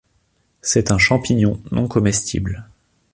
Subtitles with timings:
[0.63, 2.67] C’est un champignon non comestible.